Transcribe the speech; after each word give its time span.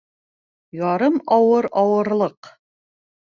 Ярым 0.83 1.19
ауыр 1.35 1.69
ауырлыҡ 1.83 2.53